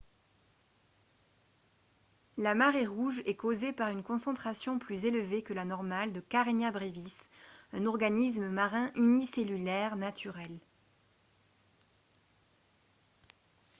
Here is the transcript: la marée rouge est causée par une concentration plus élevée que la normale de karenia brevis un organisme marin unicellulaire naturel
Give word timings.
la 2.39 2.55
marée 2.55 2.87
rouge 2.87 3.21
est 3.27 3.35
causée 3.35 3.71
par 3.71 3.89
une 3.89 4.01
concentration 4.01 4.79
plus 4.79 5.05
élevée 5.05 5.43
que 5.43 5.53
la 5.53 5.63
normale 5.63 6.11
de 6.11 6.21
karenia 6.21 6.71
brevis 6.71 7.29
un 7.71 7.85
organisme 7.85 8.49
marin 8.49 8.91
unicellulaire 8.95 9.95
naturel 9.97 10.59